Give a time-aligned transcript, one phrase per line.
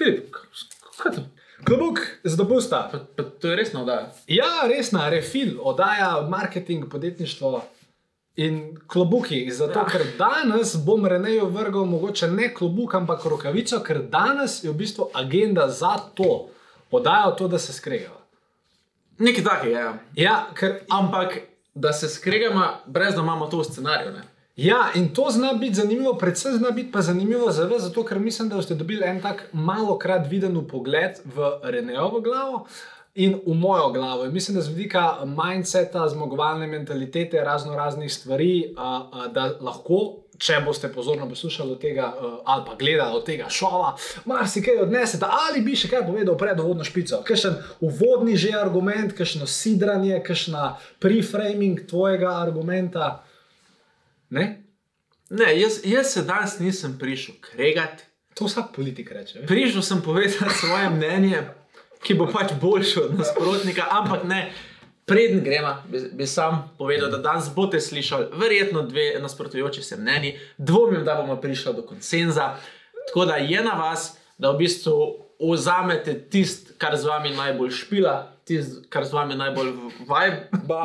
[0.00, 0.36] Filip,
[0.96, 1.20] kaj to?
[1.60, 2.88] Klobuk z dopusta.
[2.88, 4.12] Pa, pa to je resno, da.
[4.26, 7.64] Ja, resna, refil, oddaja marketing, podjetništvo
[8.36, 9.50] in klobuki.
[9.50, 9.86] Zato, Ja.
[9.86, 15.10] ker danes bom Reneju vrgal mogoče ne klobuk, ampak rokavico, ker danes je v bistvu
[15.14, 16.48] agenda za to,
[16.90, 18.20] oddaja to, da se skregava.
[19.18, 19.92] Nekaj takega, ja.
[20.16, 21.38] Ja, ker Ampak
[21.74, 24.12] da se skregamo, brez da imamo to v scenariju.
[24.12, 24.22] Ne?
[24.56, 28.18] Ja, in to zna biti zanimivo, predvsem zna biti pa zanimivo za vas, zato ker
[28.18, 32.66] mislim, da ste dobili en tak malo krat viden pogled v Renejovo glavo.
[33.14, 34.24] In v mojo glavo.
[34.24, 38.74] In mislim, da z vidika mindseta, zmagovalne mentalitete, razno raznih stvari,
[39.34, 42.12] da lahko, če boste pozorno poslušali tega
[42.44, 45.26] ali pa gledali od tega šova, marsikaj odnesete.
[45.48, 50.76] Ali bi še kaj povedal pred uvodno špico, kakšen uvodni že argument, kakšno sidranje, kakšna
[50.98, 53.24] preframing tvojega argumenta.
[54.30, 54.62] Ne?
[55.30, 58.04] Ne, jaz, jaz se danes nisem prišel kregati.
[58.34, 59.38] To vsak politik reče.
[59.38, 59.48] veš.
[59.48, 61.42] Prišel sem povedati svoje mnenje,
[62.02, 64.52] ki bo pač boljše od nasprotnika, ampak ne.
[65.06, 70.38] Preden gremo, bi, bi sam povedal, da danes boste slišali verjetno dve nasprotujoči se mnenji,
[70.58, 72.54] dvomim, da bomo prišli do konsenza.
[73.08, 74.94] Tako da je na vas, da v bistvu
[75.40, 79.72] vzamete tisto, kar z vami najbolj špila, tisto, kar z vami najbolj
[80.06, 80.82] vajba.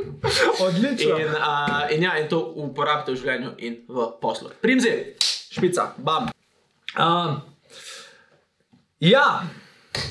[0.66, 1.18] Odlično.
[1.18, 4.52] In, uh, in, ja, in to uporabite v življenju in v poslu.
[4.60, 4.92] Primzi,
[5.52, 6.30] špica, bam.
[6.96, 7.40] Um,
[9.00, 9.42] ja,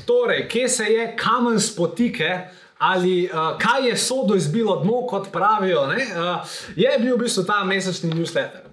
[0.06, 2.34] torej, kje se je kamen spotike.
[2.82, 7.44] Ali uh, kaj je sodo izbilo dno, kot pravijo, ne, uh, je bil v bistvu
[7.46, 8.64] ta mesečni newsletter.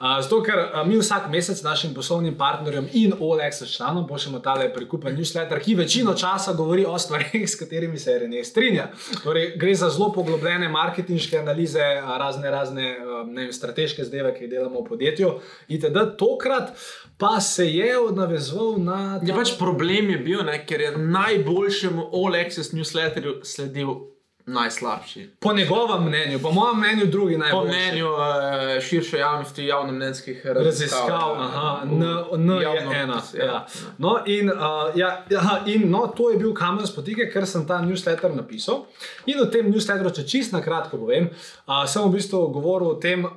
[0.00, 4.70] Uh, zato, ker uh, mi vsak mesec našim poslovnim partnerjem in OLX članom pošljemo tale
[4.74, 8.86] prikupen newsletter, ki večino časa govori o stvarih, s katerimi se Rene strinja.
[9.22, 11.84] Torej, gre za zelo poglobljene marketinške analize,
[12.18, 12.82] razne, razne
[13.26, 15.34] ne vem, strateške zdajve, ki jih delamo v podjetju.
[15.68, 16.06] Itd.
[16.18, 16.72] Tokrat
[17.18, 19.20] pa se je navezoval na.
[19.26, 22.08] Ja, pač problem je bil, ne, ker je najboljšemu
[22.40, 23.94] Access newsletterju sledil
[24.46, 25.30] najslabši.
[25.40, 27.68] Po njegovem mnenju, po mojem mnenju, drugi Po najboljši.
[27.70, 28.18] mnenju uh,
[28.82, 32.02] širše javnosti, javnomnenjskih Raziskav, aha, N,
[32.34, 33.22] N je javno- ena.
[33.34, 33.44] ja.
[33.44, 33.66] Ja.
[33.98, 34.56] No, in, uh,
[34.94, 38.84] ja, ja, in no, to je bil kamen spotike, ker sem ta newsletter napisal.
[39.26, 41.30] In v tem newsletteru, če čisto na kratko povem,
[41.66, 43.30] uh, sem v bistvu govoril o tem, uh,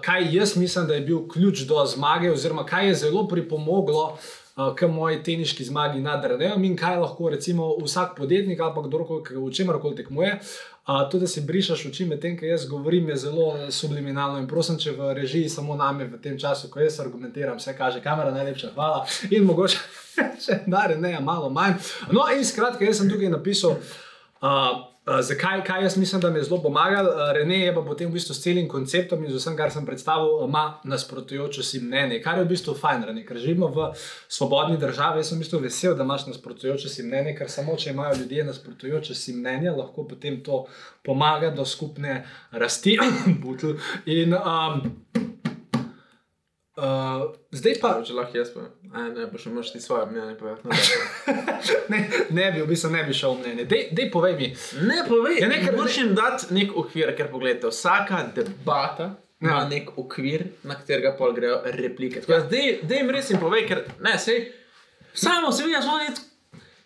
[0.00, 4.04] kaj jaz mislim, da je bil ključ do zmage, oziroma kaj je zelo pripomoglo.
[4.04, 4.18] uh,
[4.52, 9.36] K moji teniški zmagi nad Renejem in kaj lahko recimo vsak podjetnik ali kdorkoli, ki
[9.36, 13.16] v čemer tekmuje, uh, tudi da si brišeš oči med tem, kar jaz govorim, je
[13.16, 14.38] zelo eh, subliminalno.
[14.38, 18.02] In prosim, če v režiji samo name v tem času, ko jaz argumentiram, vse kaže
[18.04, 19.06] kamera, najlepša hvala.
[19.30, 19.78] In mogoče
[20.44, 21.80] še da ne, malo manj.
[22.12, 23.78] No, in skratka, jaz sem tukaj napisal.
[24.42, 27.06] Uh, Uh, zakaj kaj jaz mislim, da mi je zelo pomagal?
[27.06, 29.86] Uh, Rene je pa potem v bistvu s celim konceptom in z vsem, kar sem
[29.86, 33.88] predstavil, ima nasprotujoče si mnenje, kar je v bistvu fajn, Rene, ker živimo v
[34.28, 35.18] svobodni državi.
[35.18, 38.44] Jaz sem v bistvu vesel, da imaš nasprotujoče si mnenje, ker samo če imajo ljudje
[38.44, 40.68] nasprotujoče si mnenje, lahko potem to
[41.02, 42.94] pomaga do skupne rasti.
[44.06, 44.86] In um,
[46.82, 47.22] uh,
[47.52, 47.90] zdaj pa.
[48.02, 50.62] Če lahko jaz povem, Aj, ne boš imaš ti svoje mnenje povedati.
[50.64, 51.42] No, daj.
[51.88, 51.98] Ne,
[52.30, 53.64] ne bi, v bistvu ne bi šel mnenje.
[53.64, 54.48] Dej, dej povej mi.
[54.82, 59.68] Ne, povej, Ja, ja, ne, ne, dati nek okvir, ker pogledajte, vsaka debata ima Ja.
[59.68, 62.20] nek okvir, na katerega pol grejo replike.
[62.20, 64.44] Tako da zdaj, zdaj jim res jim povej, ker ne, sej,
[65.14, 66.12] samo se vidiš, da je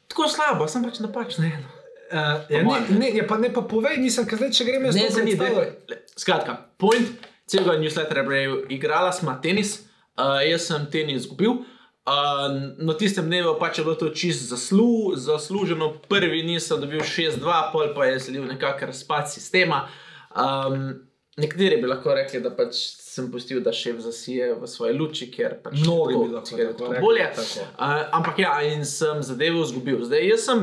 [0.09, 1.45] tako slabo, sem pač napačen.
[1.45, 1.65] Ne,
[2.07, 2.85] Uh, ja, Po ne, mojem.
[2.99, 5.23] ne, ja, pa ne pa povej, nisem, ker zdaj, če grem jaz ne, to se
[5.25, 9.81] ni, predstavljati- daj, skratka, point celega newslettera je bil, igrala smo tenis,
[10.19, 11.63] uh, jaz sem tenis izgubil.
[12.07, 15.93] Uh, na tistem dnevu pač je bilo to čist zaslu, zasluženo.
[16.09, 19.89] Prvi nisem dobil 6-2, pol pa je sledil nekakšen razpad sistema.
[20.31, 21.03] Um,
[21.37, 25.59] nekateri bi lahko rekli, da pač sem pustil, da še zasije v svoje luči, ker
[25.65, 27.27] pač Mnogi bi lahko ker je tako tako rekli, bolje.
[27.41, 27.67] tako.
[27.75, 29.99] Uh, ampak ja, in sem zadevo izgubil.
[30.07, 30.63] Zdaj jaz sem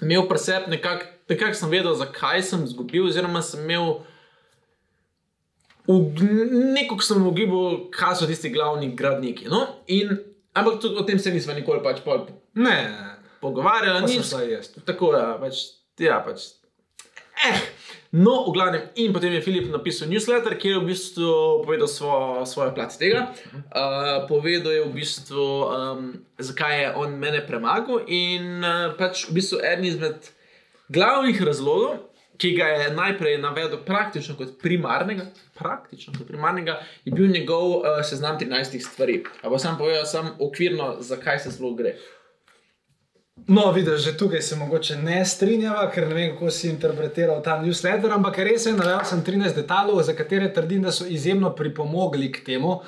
[0.00, 4.00] imel presep nekako, nekako sem vedel, zakaj sem izgubil, oziroma sem imel.
[6.74, 9.48] Nekako sem ugibal, kaj so tisti glavni gradniki.
[9.50, 9.64] No?
[9.92, 10.16] In,
[10.54, 12.78] ampak tudi o tem se nismo nikoli pač pol Ne,
[13.40, 14.06] pogovarjali.
[14.06, 14.72] Nis, šla jaz.
[14.84, 15.60] tako je, pač,
[16.02, 16.50] ja, pač.
[17.40, 17.60] Eh,
[18.10, 22.42] No, v glavnem, in potem je Filip napisal newsletter, kjer je v bistvu povedal svo,
[22.42, 23.30] svojo plat tega.
[23.70, 29.38] Uh, povedal je v bistvu, um, zakaj je on mene premagal, in uh, pač v
[29.38, 30.26] bistvu eden izmed
[30.90, 32.09] glavnih razlogov,
[32.40, 35.26] ki ga je najprej navedel praktično kot primarnega,
[35.58, 39.20] praktično kot primarnega, je bil njegov uh, seznam 13 stvari.
[39.42, 41.94] Ampak sam povedal, sem okvirno, zakaj se sploh gre.
[43.46, 47.62] No, vidiš, že tukaj se mogoče ne strinjava, ker ne vem, kako si interpretiral ta
[47.62, 52.32] newsletter, ampak res je, navedel sem 13 detajlov, za katere trdim, da so izjemno pripomogli
[52.32, 52.80] k temu,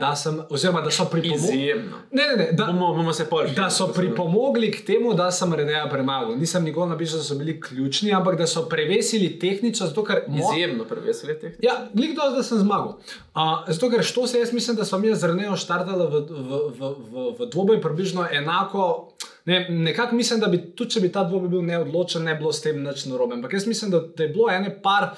[0.00, 1.56] da sem, oziroma da so pripomogli.
[1.56, 1.96] Izjemno.
[2.10, 3.46] Ne, ne, ne, da, Bomo, bomo se pol.
[3.56, 6.36] da so pripomogli k temu, da sem Reneja premagal.
[6.36, 10.44] Nisem nikoli napisal, da so bili ključni, ampak da so prevesili tehnično, zato ker mo-
[10.46, 11.52] Izjemno prevesili teh.
[11.60, 12.96] Ja, glik do da sem zmagal.
[13.34, 16.60] Uh, zato, ker što se jaz mislim, da smo mi z Renejo štartali v, v,
[16.70, 19.12] v, v, v dvoboj približno enako.
[19.44, 22.64] Ne, nekako mislim, da bi tudi če bi ta dvoboj bil neodločen, ne bilo s
[22.64, 23.36] tem nič narobe.
[23.36, 25.10] Ampak jaz mislim, da, da je bilo ene par.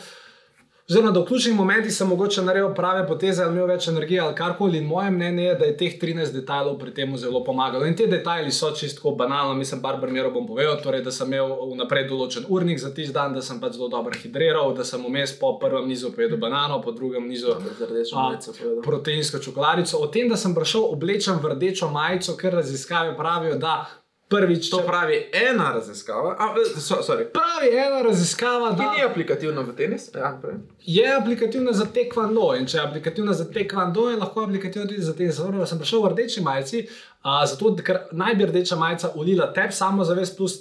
[0.86, 4.34] Oziroma, da v ključnih momentih sem mogoče naredil prave poteze, ali imel več energije ali
[4.38, 4.78] karkoli.
[4.78, 7.86] In moje mnenje je, da je teh 13 detajlov pri tem zelo pomagalo.
[7.86, 10.78] In te detajli so čisto banalno, mislim, par primerov bom povedal.
[10.82, 14.14] Torej, da sem imel vnaprej določen urnik za tisti dan, da sem pač zelo dobro
[14.14, 17.58] hidriral, da sem vmes po prvem nizu pojedel banano, po drugem nizu
[18.14, 18.30] A,
[18.86, 19.98] proteinsko čokoladico.
[19.98, 23.80] O tem, da sem prišel oblečen v rdečo majico, ker raziskave pravijo, da
[24.28, 29.60] prvič To pravi ena raziskava, a, eh, so, sorry, pravi ena raziskava, da ni aplikativna
[29.60, 30.10] v tenis.
[30.14, 30.54] Ja, prej.
[30.86, 32.54] je aplikativna za tekvando.
[32.58, 35.66] In če je aplikativna za tekvando, je lahko aplikativna tudi za te zavore.
[35.66, 36.86] Sem prišel v rdeči majici,
[37.22, 40.58] a, zato ker naj bi rdeča majica ulila tebi samozavest, plus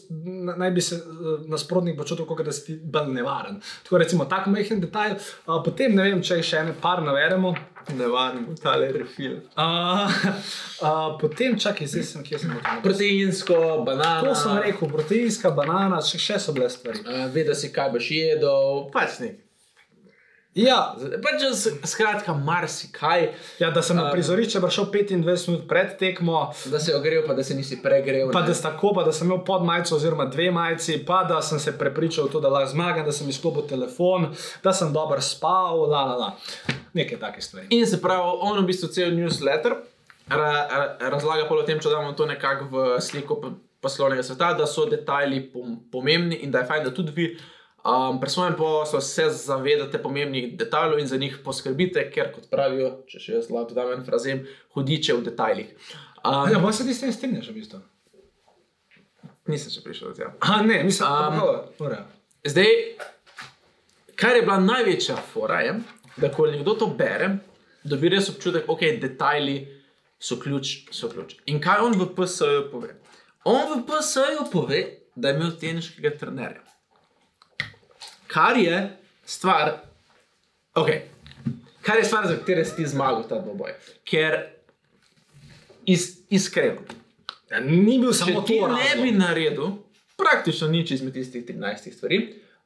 [0.58, 3.62] naj bi se eh, nasprotnik počutil, kot da si ti bolj nevaren.
[3.84, 5.18] Tako recimo, tak majhen detajl.
[5.46, 7.56] A, potem ne vem, če jih še ene par navedemo.
[7.94, 9.38] Nevaren, tale refil.
[9.56, 10.10] A,
[10.82, 12.82] a, potem čakaj, zdaj sem kje sem hotel.
[12.82, 14.24] Proteinsko, banana.
[14.26, 17.06] To sem rekel, proteinska banana, še, še so bile stvari.
[17.06, 19.45] Uh, Ve, da si kaj boš jedel, pač nekaj.
[20.56, 21.42] Ja, Pač,
[21.84, 23.26] skratka, marsikaj,
[23.60, 27.34] ja da sem na prizorišče prišel 25 minut pred tekmo, da se je ogrel, pa
[27.34, 28.32] da se nisi pregrel.
[28.32, 28.48] pa ne.
[28.48, 31.60] da sta tako, pa da sem imel pod majico, oziroma dve majici, pa da sem
[31.60, 34.30] se prepričal to, da lahko zmagam, da sem izklopil telefon,
[34.64, 36.32] da sem dobro spal, la, la, la.
[36.94, 37.68] nekaj takih stvari.
[37.70, 39.76] In se pravi, on v bistvu cel newsletter
[40.28, 43.52] ra, ra, razlaga pol o tem, če damo to nekako v sliko po-
[43.82, 47.28] poslovnega sveta, da so detajli pom, pomembni in da je fajn, da tudi vi
[47.86, 52.92] um, pri svojem poslu se zavedate pomembnih detajlov in za njih poskrbite, ker kot pravijo,
[53.08, 54.46] če še jaz lahko dodam en frazem,
[54.76, 55.74] hudiče v detajlih.
[56.26, 57.82] Um, Ja, pa se ti s tem strinjaš, v bistvu.
[59.48, 60.32] nisem še prišel do tega.
[60.42, 61.40] A ne, mislim, Um,
[61.80, 62.06] da
[62.46, 62.72] Zdaj,
[64.16, 65.80] kar je bila največja fora, je,
[66.18, 67.38] da ko nekdo to bere,
[67.84, 69.56] dobi res občutek, da okay, detajli
[70.20, 71.36] so ključ, so ključ.
[71.46, 72.96] In kaj on v PSO-ju pove?
[73.46, 74.82] On v PSO-ju pove,
[75.16, 76.64] da je imel teniškega trenerja.
[78.36, 78.90] Kar je
[79.26, 79.72] stvar,
[80.76, 81.00] okay,
[81.82, 83.72] kar je stvar, za katero si ti zmagal ta dvoboj.
[84.04, 84.36] Ker
[85.86, 86.82] is, iskreno,
[87.52, 88.54] ja, ni bil samo to.
[88.54, 89.04] ne razlog.
[89.04, 89.70] bi naredil
[90.20, 92.20] praktično nič izmed tistih 13 stvari,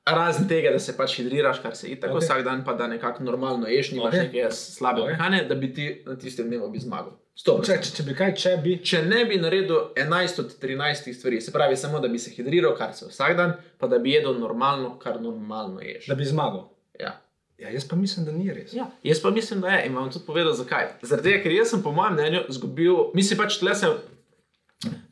[0.06, 2.16] razen tega, da se pač hidriraš, kar se itak okay.
[2.16, 2.24] Ok.
[2.24, 4.14] vsak dan, pa da nekako normalno ješ, nimaš Ok.
[4.14, 4.24] okay.
[4.24, 5.14] neke slabe Ok.
[5.18, 7.14] hrane, da bi ti na tistem dnevu zmagal.
[7.40, 7.64] Stop.
[7.64, 8.74] Če, če, bi kaj, če bi.
[8.84, 12.74] Če ne bi naredil 11 od 13 stvari, se pravi samo, da bi se hidriral,
[12.76, 16.10] kar se vsak dan, pa da bi jedel normalno, kar normalno ješ.
[16.12, 16.66] Da bi zmagal.
[17.00, 17.14] Ja.
[17.60, 18.74] Ja, jaz pa mislim, da ni res.
[18.76, 19.86] Ja, jaz pa mislim, da je.
[19.88, 20.90] In vam tudi povedal, zakaj.
[21.04, 23.92] Zaradi tega, ker jaz sem, po mojem mnenju, izgubil, mislim pač tle se,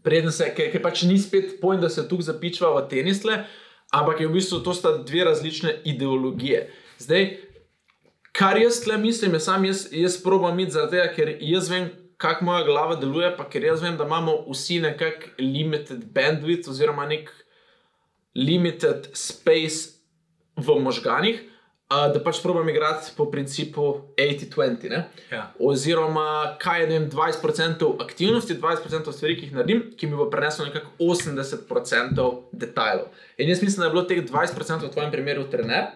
[0.04, 3.38] preden se, ker, ker pač ni spet pojem, da se tu zapičva v tenisle,
[3.96, 6.66] ampak je v bistvu to sta dve različne ideologije.
[7.04, 7.30] Zdaj,
[8.36, 11.88] kar jaz tle mislim, je sam jaz, jaz probam iti zaradi tega, ker jaz vem,
[12.18, 17.06] kako moja glava deluje, pa ker jaz vem, da imamo vsi nekak limited bandwidth oziroma
[17.06, 17.30] nek
[18.36, 19.98] limited space
[20.58, 21.44] v možganih.
[21.88, 23.84] Uh, da pač probam igrati po principu
[24.18, 24.90] 80-20.
[24.90, 25.06] ne.
[25.32, 25.54] Ja.
[25.60, 30.26] Oziroma, kaj je ne vem, 20% aktivnosti, 20% stvari, ki jih naredim, ki mi bo
[30.30, 33.08] preneslo nekako 80% detajlov.
[33.38, 35.94] In jaz mislim, da je bilo teh 20% v tvojem primeru trener,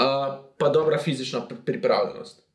[0.00, 2.45] uh, pa dobra fizična pri- pripravljenost.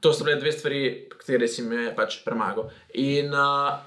[0.00, 2.70] To so bile dve stvari, katere si me pač premagal.
[2.94, 3.78] In uh,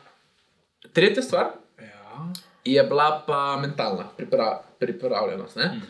[0.93, 2.27] tretja stvar Ja.
[2.65, 5.55] je bila pa mentalna pripra pripravljenost.
[5.55, 5.81] ne.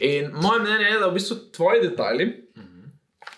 [0.00, 2.48] In moje mnenje je, da v bistvu tvoji detajli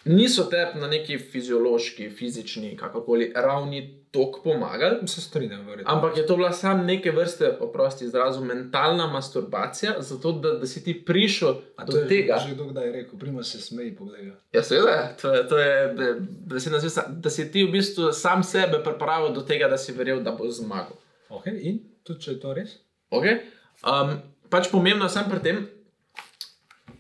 [0.05, 5.09] niso tebi na neki fiziološki, fizični, kakorkoli ravni tok pomagali.
[5.09, 5.93] Se strinjam, verjetno.
[5.93, 10.85] Ampak je to bila samo neke vrste, oprosti izrazu, mentalna masturbacija, zato da, da si
[10.85, 12.39] ti prišel A do je tega.
[12.47, 14.35] Že kdo kdaj je rekel, prima se smeji, pogleda.
[14.53, 16.17] Ja, seveda, to je, to je be-
[16.55, 20.23] besedna zveza, da si ti v bistvu sam sebe pripravil do tega, da si verjel,
[20.23, 20.97] da bo zmagal.
[21.31, 22.79] Okay, in tudi če je to res?
[23.15, 23.45] Okay?
[23.87, 24.19] Um,
[24.51, 25.69] pač pomembno je samo pri tem,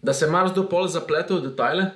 [0.02, 1.90] da se mar zdo pol zapletel v detajle.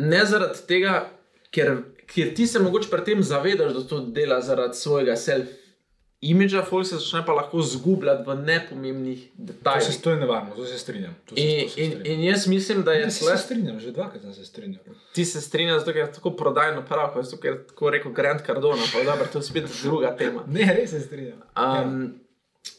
[0.00, 1.10] Ne zaradi tega,
[1.52, 1.74] ker,
[2.10, 6.96] ker ti se mogoče pri tem zavedaš, da to dela zaradi svojega self-imidža, folk se
[6.96, 9.96] začne pa lahko zgubljati v nepomembnih To, se, detajlih.
[9.98, 11.16] to je nevarno, to se strinjam.
[11.26, 12.06] To se, In, to se in, strinjam.
[12.12, 14.82] in jaz mislim, da je Ja, se, tle, se strinjam, že dvakrat sem se strinjal.
[15.12, 18.82] ti se strinjaš, zato ker je tako prodajno prav, ker je tako rekel Grant Cardona,
[18.92, 20.44] pa dobro, to je spet druga tema.
[20.48, 21.42] Ne, res se strinjam.
[21.56, 22.20] Um,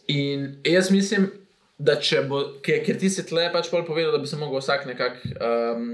[0.07, 1.31] in jaz mislim,
[1.79, 4.59] da če bo, ker, ker ti si tle pač pol povedal, da bi se lahko
[4.59, 5.87] vsak nekako, um,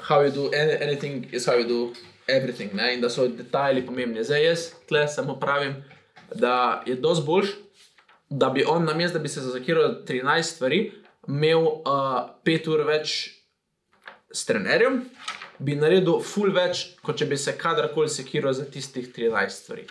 [0.00, 1.78] how you do any, anything is how you do
[2.28, 2.94] everything, ne?
[2.94, 4.24] in da so detajli pomembni.
[4.24, 5.76] Zdaj jaz tle samo pravim,
[6.34, 7.54] da je dosti boljš,
[8.30, 10.92] da bi on na mestu, da bi se zakiral 13 stvari,
[11.28, 11.84] imel uh,
[12.44, 13.14] 5 ur več
[14.32, 15.04] s trenerjem,
[15.58, 19.86] bi naredil ful več, kot če bi se kadarkoli sekiral za tistih 13 stvari.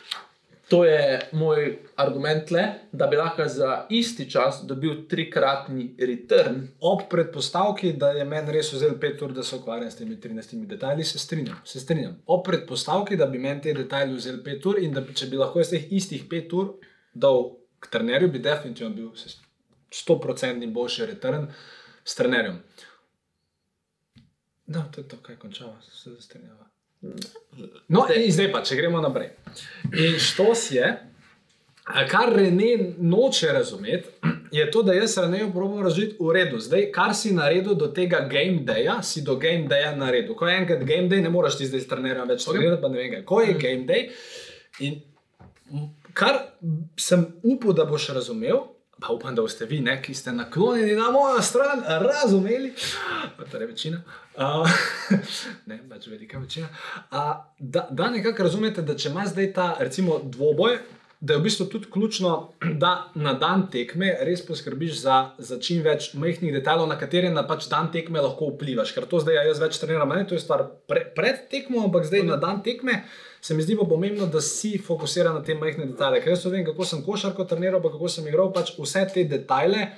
[0.69, 6.61] To je moj argument, le, da bi lahko za isti čas dobil trikratni return.
[6.79, 10.65] Ob predpostavki, da je meni res vzel pet ur, da se ukvarjam s temi 13
[10.67, 11.59] detajli, se strinjam.
[11.65, 12.15] Se strinjam.
[12.25, 15.41] Ob predpostavki, da bi meni te detajli vzel pet ur in da bi, če bi
[15.41, 16.73] lahko iz teh istih pet ur
[17.13, 19.11] dal k trenerju, bi definitivno bil
[19.91, 21.49] 100% boljši return
[22.03, 22.61] s trenerjem.
[24.65, 26.72] No, to je to, kaj končava, se strinjava.
[27.87, 29.33] No, in zdaj pa, če gremo naprej.
[29.91, 30.87] In štos je,
[32.09, 34.09] kar Rene noče razumeti,
[34.53, 36.59] je to, da jaz Reneju probujem razložiti v redu.
[36.59, 40.35] Zdaj, kar si naredil do tega game daya, si do game daya naredil.
[40.35, 43.01] Ko je enkrat game day, ne moreš ti zdaj s trenerjem več trenirati, pa ne
[43.01, 43.23] vem kaj.
[43.25, 44.11] Ko je game day,
[44.79, 45.01] in
[46.13, 46.39] kar
[46.99, 48.61] sem upal, da boš razumel.
[49.07, 52.73] Pa upam, da boste vi, ne, ki ste naklonjeni na mojo stran, razumeli,
[53.37, 53.99] pa torej večina,
[54.37, 54.69] uh,
[55.69, 56.67] ne, pač velika večina,
[57.11, 60.77] uh, da, da nekako razumete, da če ima zdaj ta, recimo, dvoboj,
[61.23, 62.31] da je v bistvu tudi ključno,
[62.83, 67.45] da na dan tekme res poskrbiš za, za čim več majhnih detajlov, na katere na
[67.47, 68.91] pač dan tekme lahko vplivaš.
[68.91, 72.09] Ker to zdaj ja, jaz več treniram, ne, to je stvar pre, pred tekmo, ampak
[72.09, 73.05] zdaj na dan tekme.
[73.43, 76.19] Se mi zdi pa pomembno, da si fokusiran na te majhne detajle.
[76.23, 79.93] Ker jaz vem, kako sem košarko treniral, pa kako sem igral, pač vse te detajle,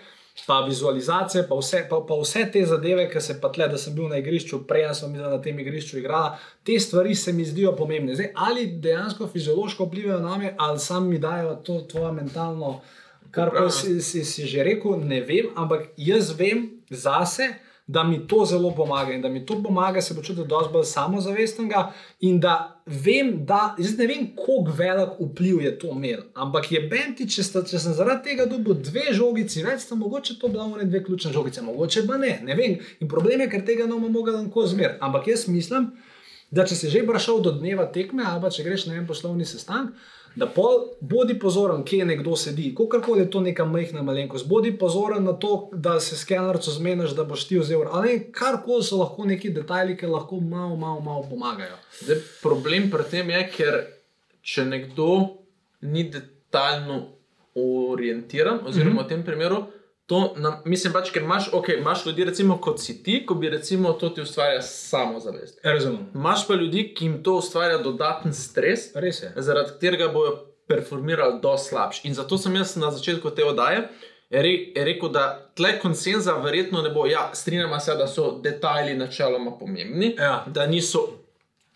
[0.47, 3.95] pa vizualizacije, pa vse, pa, pa vse te zadeve, ki se pa tle, da sem
[3.95, 7.75] bil na igrišču, prej sem bil na tem igrišču igrala, te stvari se mi zdijo
[7.75, 8.15] pomembne.
[8.15, 12.81] Zdaj, ali dejansko fiziološko vplivajo na me, ali sam mi dajo to tvoje mentalno,
[13.31, 17.53] kar si, si, si že rekel, ne vem, ampak jaz vem zase.
[17.87, 21.91] Da mi to zelo pomaga in da mi to pomaga, se počutim dosti bolj samozavestnega,
[22.25, 26.23] in da vem, da ne vem, kako velik vpliv je to imel.
[26.33, 30.39] Ampak je benti, če, sta, če sem zaradi tega dobil dve žogici, več sta mogoče
[30.41, 32.79] to bila one dve ključne žogice, mogoče pa ne, ne vem.
[33.05, 34.97] In problem je, ker tega ne bomo mogli lahko zmer.
[35.05, 35.91] Ampak jaz mislim,
[36.49, 39.45] da če si že prišel do dneva tekme, ali pa če greš na en poslovni
[39.45, 39.93] sestanek,
[40.35, 45.23] da pol, bodi pozoren, kje nekdo sedi, kakorkoli je to neka majhna malenkost, bodi pozoren
[45.23, 47.85] na to, da se skenerco zmeniš, da boš ti vzel.
[47.91, 51.77] Ali karkoli so lahko neki detajli, ki lahko malo, malo, malo pomagajo.
[52.01, 53.79] Zdaj, problem pri tem je, ker
[54.41, 55.09] če nekdo
[55.81, 57.05] ni detaljno
[57.55, 59.05] orientiran, oziroma mm -hmm.
[59.05, 59.63] v tem primeru,
[60.05, 63.49] to nam, mislim pač, ker imaš, okay, imaš ljudi, recimo kot si ti, ko bi
[63.49, 65.59] recimo to ti ustvarja samozavest.
[65.63, 66.05] Razumem.
[66.15, 68.79] Imaš pa ljudi, ki jim to ustvarja dodaten stres,
[69.35, 70.35] zaradi katerega bojo
[70.67, 72.03] performirali do slabš.
[72.03, 73.87] In zato sem jaz na začetku te oddaje
[74.29, 77.05] re, rekel, da tle konsenza verjetno ne bo.
[77.05, 80.45] Ja, strinjamo se, da so detajli načeloma pomembni, Ja.
[80.47, 80.99] da niso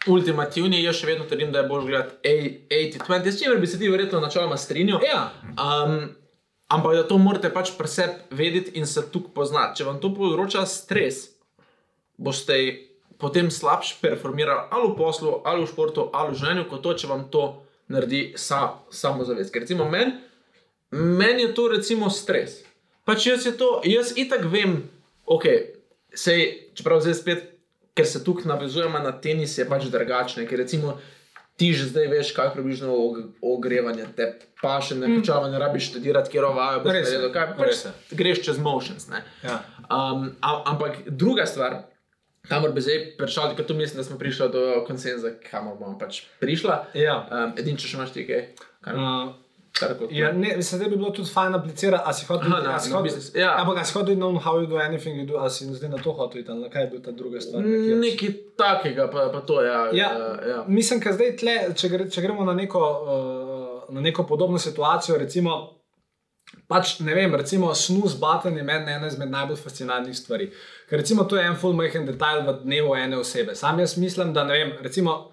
[0.08, 0.84] ultimativni.
[0.84, 2.16] Jaz še vedno trdim, da je bolj gledati
[2.72, 5.00] 80-20, s čimer bi se ti verjetno načeloma strinjal.
[5.06, 6.10] Ja, Um,
[6.70, 9.80] ampak da to morate pač pri sebi vedeti in se tukaj poznati.
[9.80, 11.30] Če vam to povzroča stres,
[12.18, 12.60] boste
[13.20, 17.12] potem slabše performirali ali v poslu, ali v športu, ali v življenju, kot to, če
[17.12, 17.44] vam to
[17.90, 19.52] naredi sa, samozavest.
[19.54, 20.16] Ker recimo meni
[20.92, 22.62] men je to recimo stres.
[23.06, 24.84] Pač jaz je to, jaz itak vem,
[25.26, 25.46] ok,
[26.14, 27.46] sej, čeprav zdaj spet,
[27.98, 30.98] ker se tukaj navezujemo na tenis, je pač drugačne, ker recimo
[31.60, 35.90] ti že zdaj veš, kaj približno og- ogrevanje, te pa še ne počava, ne rabiš
[35.90, 36.92] študirati, kjer ovajo, Mm.
[36.92, 39.08] Res je, kaj, pač greš čez motions.
[39.08, 39.20] Ne?
[39.44, 39.60] ja.
[39.86, 41.84] Um, a, ampak druga stvar,
[42.46, 46.24] kamor bi zdaj prišel, ker tu mislim, da smo prišli do konsenza, kamor bomo pač
[46.40, 46.86] prišla.
[46.96, 47.28] ja.
[47.30, 48.42] Um, Edin, če še imaš ti kaj,
[48.82, 49.34] kar, Uh,
[50.12, 52.78] Ja, ne, mislim, da bi bilo tudi fajn aplicirati, a si hotel Aha, na- na
[52.78, 53.56] hotel- biznis, ja.
[53.58, 55.98] Ampak a si hotel na how you do anything, you do, a si zdaj na
[55.98, 57.64] to hotel iti, na kaj je bil ta druga stvar?
[57.64, 57.96] nekje?
[57.98, 59.68] Nekaj takega, pa, pa to je.
[59.68, 60.64] Ja, Ja, uh, ja.
[60.70, 65.18] Mislim, da zdaj, tle, če, gre, če gremo na neko, uh, na neko podobno situacijo,
[65.18, 65.76] recimo,
[66.68, 70.52] pač ne vem, recimo snus button je meni ena izmed najbolj fascinantnih stvari.
[70.90, 73.56] Ker recimo to je en full majhen detajl v dnevu ene osebe.
[73.56, 75.32] Sam jaz mislim, da ne vem, recimo,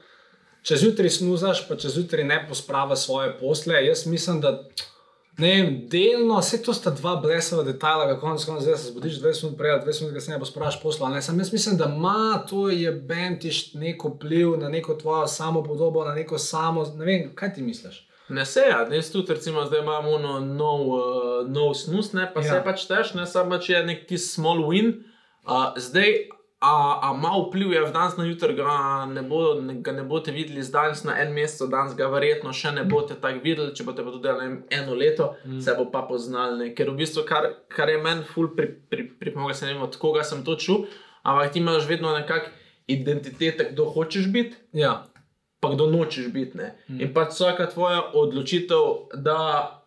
[0.67, 4.59] če zjutraj snuzaš, pa če zjutraj ne posprava svoje posle, jaz mislim, da
[5.37, 9.19] Ne vem, delno, vse to sta dva blesava detajla, kako konec koncev zdaj se zbudiš
[9.21, 11.11] 20 minut prej, 20 minut kasneje pa sprašuješ posla.
[11.13, 15.63] Ne, sam jaz mislim, da ima to je bentiš neko vpliv na neko tvojo samo
[15.65, 18.09] podobo, na neko samo, ne vem, kaj ti misliš?
[18.29, 22.41] Ne se ja, jaz tudi recimo zdaj imamo ono nov, uh, nov snus, ne, pa
[22.41, 22.55] ja.
[22.55, 24.95] Se pač tež, ne samo če je neki small win.
[25.45, 26.15] Uh, zdaj,
[26.67, 29.55] a, a ima vpliv je v danes na jutr, ga ne, bo,
[29.85, 33.15] ga ne boste videli z danes na en mesec, danes ga verjetno še ne boste
[33.23, 35.61] tako videli, če boste pa to delali eno leto, mm.
[35.63, 36.59] se bo pa poznali.
[36.59, 36.69] Ne.
[36.75, 39.95] Ker v bistvu, kar, kar je meni ful pri, pri, pripomoglo, se ne vem, od
[40.03, 40.89] koga sem to čul,
[41.23, 42.51] ampak ti imaš vedno nekak
[42.91, 44.59] identitete, kdo hočeš biti.
[44.75, 45.05] Ja,
[45.63, 46.59] pa kdo nočeš biti.
[46.59, 47.01] Mm.
[47.01, 49.39] In pač vsaka tvoja odločitev, da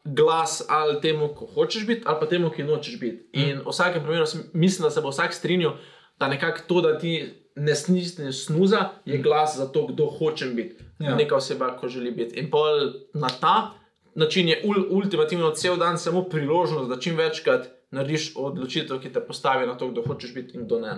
[0.08, 3.24] glas ali temu, ko hočeš biti, ali pa temu, ki nočeš biti.
[3.36, 3.40] Mm.
[3.40, 5.76] In v vsakem primeru mislim, da se bo vsak strinjal,
[6.20, 10.84] da nekako to, da ti ne snisneš snuza, je glas za to, kdo hočem biti.
[11.00, 11.10] Ja.
[11.10, 11.16] Ja.
[11.16, 12.40] Neka oseba, ko želi biti.
[12.40, 13.72] In pol na ta
[14.16, 19.22] način je ul, ultimativno cel dan samo priložnost, da čim večkrat narediš odločitev, ki te
[19.26, 20.96] postavi na to, kdo hočeš biti in kdo ne.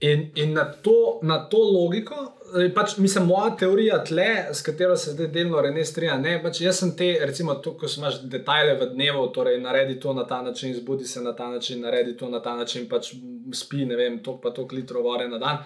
[0.00, 2.14] In, in na, to, na to logiko,
[2.54, 6.16] eh, pač, mislim, moja teorija tle, s katero se zdaj delno strinja.
[6.18, 10.12] Ne, pač jaz sem te, recimo, to, ko imaš detajle v dnevu, torej naredi to
[10.14, 13.14] na ta način, zbudi se na ta način, naredi to na ta način, pač
[13.52, 15.64] spi, ne vem, to pa to litrov vode na dan.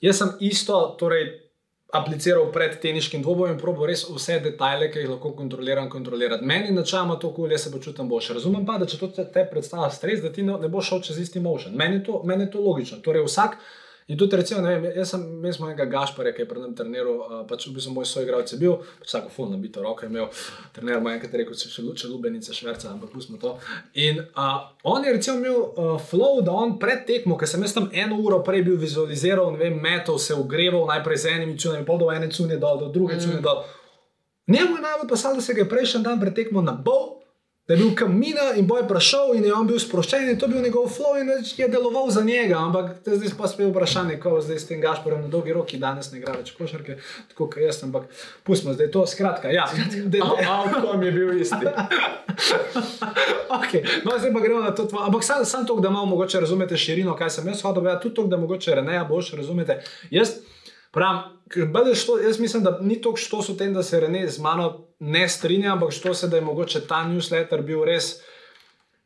[0.00, 1.41] Jaz sem isto, torej.
[1.92, 6.46] Apliciral pred teniškim dvobojem in probo res vse detajle, ki jih lahko kontroliram, kontrolirati.
[6.48, 8.32] Meni načeloma to kul, jaz se počutim boljše.
[8.38, 11.02] Razumem pa, da če to te, te predstavlja stres, da ti ne, ne boš šel
[11.08, 11.76] čez isti motion.
[11.76, 13.02] Meni je to, meni je to logično.
[13.04, 13.58] Torej, vsak,
[14.10, 17.42] In tudi, recimo, vem, jaz sem imel enega Gašparja, ki je pred nami treniral, uh,
[17.46, 20.26] pač v bistvu moj soigralec je bil, pač vsako fulno bito roko je imel,
[20.74, 23.54] trener je enkrat rekel, če še luče lubenice šverca, ampak pustimo to.
[24.02, 27.76] In uh, on je recimo imel uh, flow, da on pred tekmo, ker sem jaz
[27.78, 31.86] tam eno uro prej bil vizualiziral, ne vem, metal, se ogreval najprej z enimi cunami,
[31.86, 33.22] pol do ene cune dol, do druge mm.
[33.22, 33.62] cune dol.
[34.50, 37.21] Njemu je najbolj pasalo, da se ga je prejšnji dan pred tekmo nabol,
[37.68, 40.52] da je bil kamina in boj prišel in je on bil sproščen in to je
[40.52, 42.58] bil njegov flow in je deloval za njega.
[42.58, 46.10] Ampak zdaj pa spet vprašanje, kako zdaj s tem Gašporjem na dolgi rok, ki danes
[46.12, 46.98] ne igra več košarke,
[47.30, 48.10] tako kot jaz, ampak
[48.42, 49.06] pustimo zdaj to.
[49.06, 49.68] Skratka, ja,
[50.48, 51.70] Avtom je bil isti.
[53.58, 53.86] okay.
[54.04, 54.88] no, zdaj pa gremo na to.
[54.90, 58.00] Tvo, ampak sam, sam to, da malo mogoče razumete širino, kaj sem jaz hodil, ja,
[58.00, 59.78] tudi to, da mogoče Reneja boš razumete.
[60.10, 60.40] Jaz,
[60.92, 64.86] Pravim, što, jaz mislim, da ni toliko što so tem, da se Rene z mano
[64.98, 68.20] ne strinja, ampak što se, da je mogoče ta newsletter bil res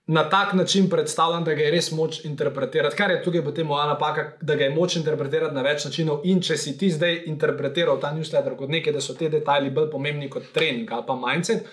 [0.07, 2.97] na tak način predstavljen, da ga je res moč interpretirati.
[2.97, 6.21] Kar je tukaj potem moja napaka, da ga je moč interpretirati na več načinov.
[6.25, 9.91] In če si ti zdaj interpretiral ta newsletter kot nekaj, da so ti detajli bolj
[9.91, 11.67] pomembni kot trening ali pa mindset.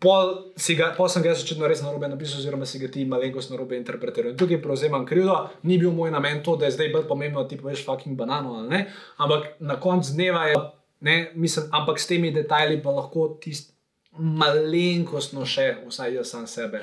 [0.00, 0.30] Pol,
[0.78, 4.32] ga, pol sem ga začetno res narobe napisal, oziroma si ga ti malenkost narobe interpretiral.
[4.32, 5.36] In tukaj prevzemam krivdo,
[5.68, 8.68] ni bil moj namen to, da je zdaj bolj pomembno, ti poveš fucking banano ali
[8.68, 8.80] ne.
[9.20, 10.56] Ampak na koncu dneva je,
[11.04, 13.76] ne, mislim, ampak s temi detajli pa lahko tisti
[14.18, 16.82] malenkostno še, vsaj jaz sam sebe,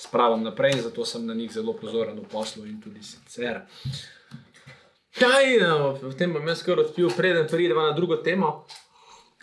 [0.00, 3.62] spravim naprej, zato sem na njih zelo pozoren v poslu in tudi sicer.
[5.16, 8.66] Kaj, no, v tem bom jaz kar odpil, preden pridemo na drugo temo.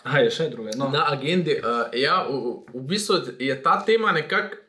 [0.03, 0.73] A je še druge.
[0.77, 0.89] No.
[0.91, 1.55] Na agendi.
[1.59, 4.59] Uh, ja, v, v bistvu je ta tema nekako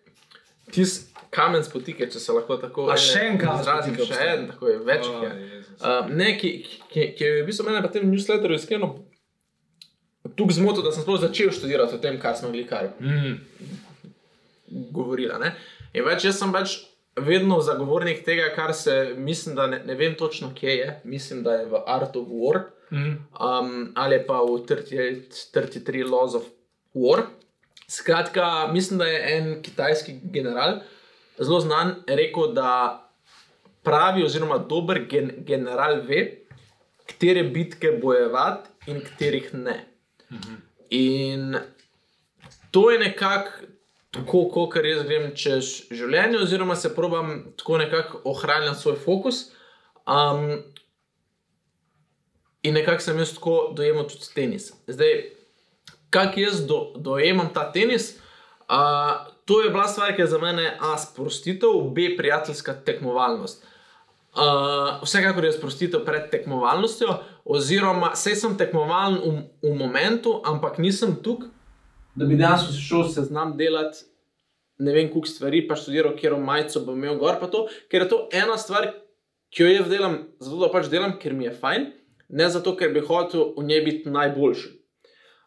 [0.71, 3.97] tisti kamen spotike, če se lahko tako A še en kamen izrazim.
[3.97, 5.33] spotike Še en, tako je, več je.
[5.81, 6.53] Uh, ne, ki,
[6.93, 8.93] ki, ki je v bistvu mene pa tem newsletterju iskreno
[10.39, 13.35] tukaj zmotil, da sem sploh začel študirati o tem, kar smo bili kar Mm.
[14.95, 15.39] govorila.
[15.39, 15.53] Ne?
[15.95, 16.79] In več jaz sem več
[17.17, 21.53] vedno zagovornik tega, kar se, mislim, da ne, ne vem točno, kje je, mislim, da
[21.55, 23.27] je v Art of War Mm.
[23.41, 26.45] um, ali pa v 38 33 Laws of
[26.95, 27.25] War.
[27.89, 30.81] Skratka, mislim, da je en kitajski general,
[31.39, 33.01] zelo znan, rekel, da
[33.83, 36.47] pravi, oziroma dober gen general ve,
[37.07, 39.85] katere bitke bojevati in katerih ne.
[40.91, 41.57] In
[42.71, 43.51] to je nekako
[44.15, 49.45] tako, kot jaz grem čez življenje, oziroma se probam tako nekako ohranjati svoj fokus.
[50.07, 50.63] Um,
[52.63, 54.71] in nekako sem jaz tako dojemal tudi tenis.
[54.87, 55.15] Zdaj,
[56.15, 58.15] kako jaz do, dojemam ta tenis,
[58.69, 63.67] uh, to je bila stvar, ki je za mene A, sprostitev, B, prijateljska tekmovalnost.
[64.35, 71.15] Uh, vsekakor je sprostitev pred tekmovalnostjo, oziroma vse sem tekmovalen v, v momentu, ampak nisem
[71.23, 71.54] tukaj,
[72.15, 74.05] da bi dejansko šel se znam delati.
[74.79, 78.09] Ne vem, koliko stvari, pa študiral, kjer majico bom imel gor, pa to, ker je
[78.11, 78.89] to ena stvar,
[79.55, 81.85] ki jo jaz delam, zato da pač delam, ker mi je fajn,
[82.35, 84.73] ne zato, ker bi hotel v njej biti najboljši.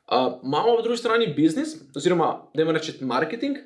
[0.07, 3.59] Uh, imamo pa drugi strani biznis, oziroma da jim rečem marketing,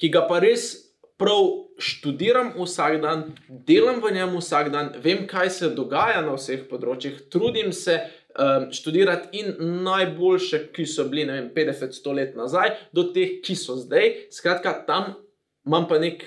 [0.00, 0.72] ki ga pa res
[1.16, 1.46] prav
[1.78, 7.22] študiram vsak dan, delam v njem vsak dan, vem, kaj se dogaja na vseh področjih,
[7.30, 8.00] trudim se
[8.38, 13.56] um, študirati in najboljše, ki so bili ne vem, 50-100 let nazaj, do teh, ki
[13.56, 14.12] so zdaj.
[14.34, 15.14] Skratka, tam
[15.66, 16.24] imam pa nek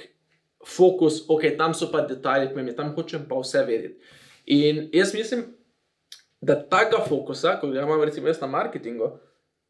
[0.66, 4.16] fokus, ok, tam so pa detajli, pomembni, tam hočem pa vse vedeti.
[4.58, 5.46] In jaz mislim,
[6.42, 9.12] da tega fokusa, ko ga imam recimo jaz na marketingu,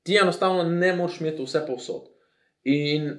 [0.04, 2.08] ti enostavno ne moreš imeti vse povsod.
[2.64, 3.10] In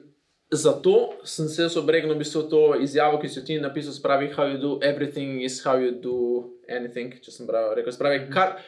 [0.53, 4.59] zato sem se obregnil v bistvu to izjavo, ki si ti napisal, spravi, how you
[4.59, 7.93] do everything is how you do anything, če sem prav rekel.
[7.93, 8.59] Spravi, kar,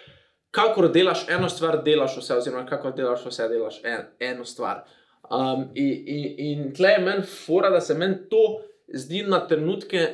[0.50, 4.84] kakor delaš eno stvar, delaš vse, oziroma kakor delaš vse, delaš en, eno stvar.
[5.30, 8.62] Um, in in, in tle je meni fora, da se meni to
[8.94, 10.06] zdi na trenutke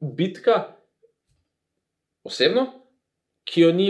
[0.00, 0.62] bitka,
[2.24, 2.66] osebno,
[3.44, 3.88] ki jo ni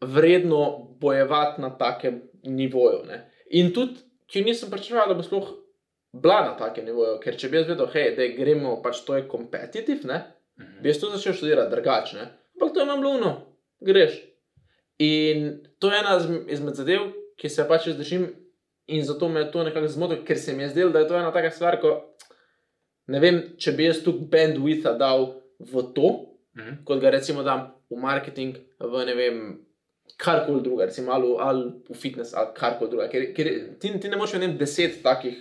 [0.00, 3.04] vredno bojevati na takem nivoju.
[3.06, 3.30] Ne.
[3.50, 5.52] In tudi, ki jo nisem pričakoval, da bo sploh
[6.12, 9.28] bila na takem nivoju, ker če bi jaz vedel, hej, da gremo, pač to je
[9.28, 10.22] kompetitiv, ne,
[10.82, 12.26] bi jaz to začel študirati drugače.
[12.56, 13.34] Ampak to imam luno,
[13.84, 14.16] greš.
[14.98, 15.44] In
[15.78, 17.00] to je ena izm- izmed zadev,
[17.36, 18.28] ki se pač jaz držim,
[18.88, 21.16] in zato me je to nekako zmotilo, ker se mi je zdelo, da je to
[21.16, 22.14] ena taka stvar, ko
[23.06, 25.28] ne vem, če bi jaz tu bandwidth dal
[25.60, 26.08] v to,
[26.56, 26.84] Mhm.
[26.84, 29.58] kot ga recimo dam v marketing, v ne vem,
[30.16, 33.08] karkoli druga, recimo ali, ali v fitness, ali karkoli druga.
[33.08, 33.46] Ker, ker
[33.78, 35.36] ti, ti ne moreš imeti deset takih.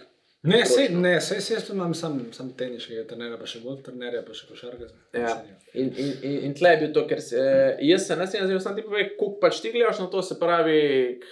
[0.48, 1.00] Ne, sej, Točno.
[1.04, 4.88] ne, sej, sej, imam sam, sam teniškega trenerja, pa še golf trenerja, pa še košarka.
[5.18, 5.34] Ja.
[5.74, 7.42] In, in, in, in tle je bil to, ker se,
[7.84, 10.78] jaz se ne strinjam, sam ti povem, koliko pač ti gledaš na to, se pravi,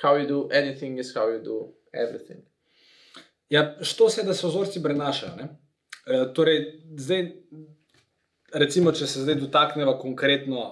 [0.02, 1.62] how you do anything is how you do
[1.94, 2.44] everything.
[3.50, 5.36] Ja, što se, da se vzorci prenašajo.
[5.40, 5.48] Ne?
[6.06, 6.60] E, torej,
[6.98, 7.32] zdaj,
[8.54, 10.66] recimo, če se zdaj dotaknemo konkretno,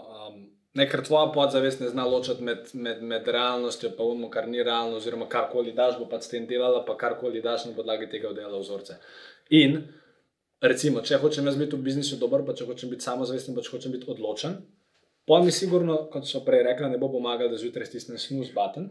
[0.73, 4.63] um, nekaj tvoja podzavest ne zna ločiti med, med, med realnostjo in ono, kar ni
[4.63, 8.29] realno, oziroma karkoli daš, bo pa s tem delala, pa karkoli daš na podlagi tega
[8.29, 8.97] oddelala vzorce.
[9.49, 9.83] In
[10.61, 13.75] recimo, če hočem jaz biti v biznisu dober, pa če hočem biti samozavesten, pa če
[13.75, 14.57] hočem biti odločen.
[15.27, 18.89] Pa mi sigurno, kot so prej rekli, ne bo pomagal, da zjutraj stisnem snus button.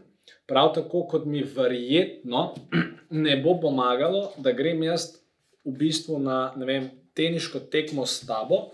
[0.49, 2.53] Prav tako kot mi verjetno
[3.25, 5.11] ne bo pomagalo, da grem jaz
[5.63, 8.71] v bistvu na ne vem, teniško tekmo s tabo,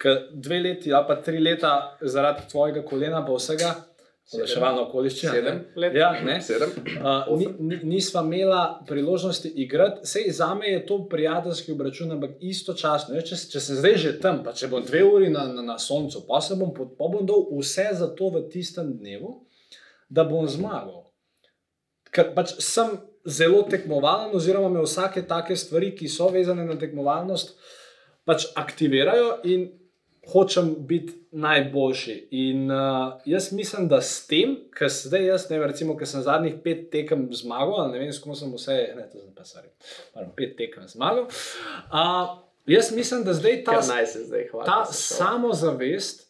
[0.00, 3.74] ker dve leti ali pa tri leta zaradi tvojega kolena, pa vsega,
[4.38, 5.32] reševalno okoliščina.
[5.32, 5.80] Sedem ne?
[5.82, 5.96] let?
[5.98, 6.36] Ja, ne.
[6.44, 6.70] Sedem.
[7.00, 12.38] Uh, ni, ni, nisva imela priložnosti igrati, sej za me je to prijateljski obračun, ampak
[12.40, 15.64] istočasno, jaz, če, če sem zdaj že tam, pa če bom dve uri na, na,
[15.72, 19.40] na soncu, pa se bom, pod- pa bom dal vse za to v tistem dnevu,
[20.08, 21.08] da bom zmagal.
[22.10, 27.52] Ker pač sem zelo tekmovalen, oziroma me vsake take stvari, ki so vezane na tekmovalnost,
[28.26, 29.68] pač aktivirajo in
[30.32, 32.16] hočem biti najboljši.
[32.30, 36.22] In uh, jaz mislim, da s tem, ker zdaj jaz, ne vem, recimo, ker sem
[36.26, 39.70] zadnjih pet tekem zmagal, ne vem, s kom sem vse, ne, to sem pa stari,
[40.36, 41.28] pet tekem zmagal.
[41.90, 42.40] Uh,
[42.70, 44.66] jaz mislim, da zdaj ta, se zdaj hvala.
[44.66, 46.26] ta samozavest.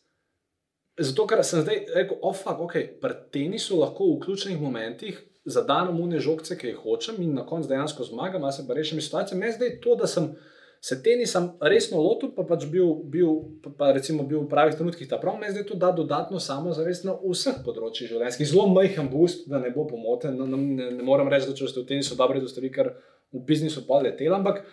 [1.00, 6.20] Zato, ker sem zdaj rekel, ofak, ok, pri tenisu lahko v ključnih momentih zadam umne
[6.20, 9.38] žogce, ki jih hočem in na koncu dejansko zmagam, a se pa rešim situacijo.
[9.38, 10.34] Meni zdaj to, da sem
[10.80, 15.08] se tenisam resno lotil, pa pač bil, bil, pa, pa recimo bil v pravih trenutkih
[15.08, 18.48] ta prav, meni zdaj to da dodatno samozavest na vseh področjih življenjskih.
[18.48, 20.38] Zelo majhen boost, da ne bo pomoten.
[20.40, 22.72] No, no, ne, ne morem reči, da če ste v tenisu dobri, da ste vi
[22.72, 22.94] kar
[23.30, 24.64] v biznisu pa leteli, ampak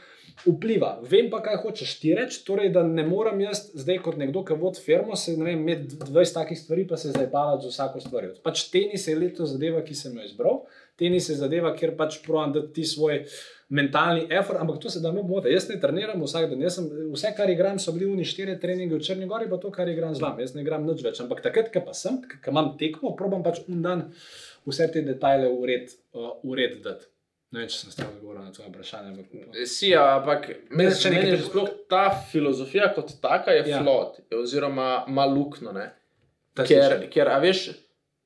[0.45, 0.93] vpliva.
[1.11, 4.57] Vem pa, kaj hočeš ti reči, torej, da ne morem jaz zdaj kot nekdo, ki
[4.61, 8.01] vodi firmo, se ne vem, imeti 20 takih stvari, pa se zdaj bavati z vsako
[8.05, 8.33] stvarjo.
[8.47, 10.63] Pač tenis je leto zadeva, ki sem jo izbral,
[10.99, 13.25] tenis je zadeva, kjer pač provam dati ti svoj
[13.69, 15.41] mentalni effort, ampak to se da ne bo.
[15.47, 19.03] Jaz ne treniram vsak dan, sem, vse, kar igram, so bili oni štiri treninge v
[19.03, 20.45] Črni Gori, pa to, kar igram z vami.
[20.45, 23.59] Jaz ne igram nič več, ampak takrat, ko pa sem, ko imam tekmo, probam pač
[23.67, 24.07] un dan
[24.67, 27.09] vse te detajle ured, uh, ured dati.
[27.55, 29.11] Ne vem, če sem stavil odgovor na tvoje vprašanje.
[29.13, 29.59] Ampak...
[29.71, 33.79] Si, ja, ampak meni se meni sploh ta filozofija kot taka je Ja.
[33.79, 35.71] flot, oziroma malukno.
[35.71, 35.85] Ne?
[36.53, 37.69] Ta Ker, ker, a veš,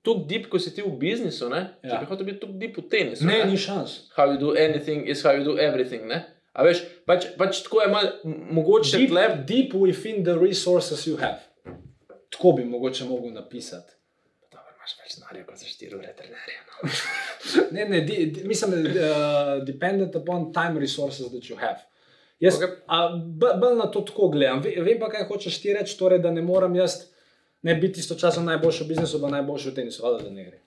[0.02, 1.62] tu dip, ko si ti v biznisu, ne?
[1.84, 1.90] Ja.
[1.92, 3.26] če bi hotel biti tu dip v tenisu.
[3.26, 3.98] Ne, ni šans.
[4.16, 6.08] How you do anything is how you do everything.
[6.10, 6.24] Ne?
[6.54, 9.26] A veš, pač, pač tako je malo m- mogoče Deep, tle.
[9.48, 11.40] deep within the resources you have.
[12.30, 13.94] Tako bi mogoče mogel napisati.
[14.52, 16.60] Dobro, imaš več denarja kot za 4 ure trenerja.
[16.66, 16.90] No?
[17.72, 21.80] Ne, ne, di, di, mislim, da uh, dependent upon time resources that you have.
[22.40, 22.64] Jaz Ok.
[22.64, 23.58] okay.
[23.60, 24.62] bolj na to tako gledam.
[24.62, 27.11] Ve, vem pa, kaj hočeš ti reči, torej, da ne moram jaz
[27.62, 30.62] ne biti istočasno najboljši v biznisu, pa najboljši v tenisu, ali da ne gre.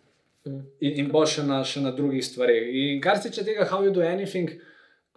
[0.44, 0.60] Mm.
[0.80, 2.68] In, in bolj še na, še na drugih stvareh.
[2.68, 4.52] In kar se tiče tega, how you do anything,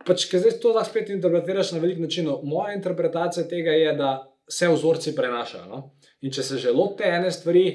[0.08, 2.30] pač, ker zdaj to lahko spet interpretiraš na velik način.
[2.44, 4.16] Moja interpretacija tega je, da
[4.48, 5.68] se vzorci prenašajo.
[5.70, 5.84] No?
[6.22, 7.68] In če se že lotite ene stvari,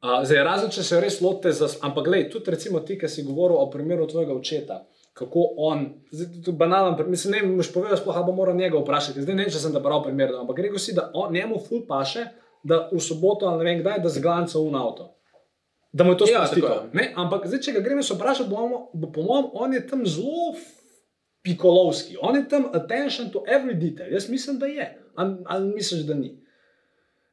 [0.00, 3.20] Uh, zdaj, razen če se res lotite, za, ampak gledaj, tudi recimo ti, ki si
[3.20, 4.78] govoril o primeru tvojega očeta,
[5.12, 9.20] kako on, zdaj, banalen, mislim, ne boš povedal, sploh ali bo moral njega vprašati.
[9.26, 12.30] Zdaj ne če sem da prav primer, ampak rekel si, da on, njemu ful paše,
[12.62, 15.14] da v soboto ali ne vem kdaj, da zglanca v avto.
[15.92, 16.86] da mu je to Ja, spustilo.
[17.16, 20.54] Ampak zdaj, če ga gremo vprašati, bomo, bo, po mojem, on je tam zelo
[21.42, 24.12] pikolovski, on je tam attention to every detail.
[24.12, 24.86] Jaz mislim, da je.
[25.14, 26.36] Ali, ali misliš, da ni?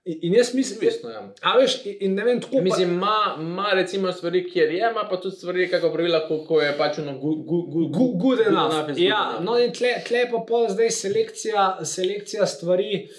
[0.06, 1.22] In, in jaz mislim, Resno, ja.
[1.42, 5.04] A veš, in, in ne vem, tako Mislim, ima, ima recimo stvari, kjer je, ima
[5.10, 8.74] pa tudi stvari, kako pravila, ko, ko je pač ono good, good, good, Good, enough.
[8.74, 9.44] enough Ja, enough.
[9.46, 13.10] no in tle, tle pa pol zdaj selekcija, selekcija stvari.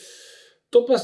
[0.70, 0.96] To pa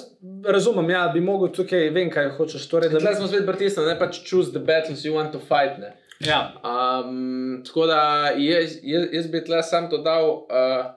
[0.52, 2.66] razumem, ja, bi mogel tukaj, vem, kaj hočeš.
[2.68, 5.78] Torej, da, smo spet pritisnili, ne pač choose the battles you want to fight.
[5.80, 5.94] Ne.
[6.20, 10.92] ja, Um, tako da jaz, jaz, jaz bi tle sam to dal, uh,